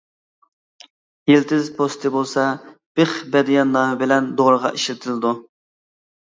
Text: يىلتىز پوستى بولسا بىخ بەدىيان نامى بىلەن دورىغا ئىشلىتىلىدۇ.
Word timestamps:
يىلتىز 1.31 1.67
پوستى 1.75 2.11
بولسا 2.15 2.45
بىخ 3.01 3.13
بەدىيان 3.37 3.71
نامى 3.77 4.01
بىلەن 4.01 4.31
دورىغا 4.41 4.73
ئىشلىتىلىدۇ. 4.81 5.37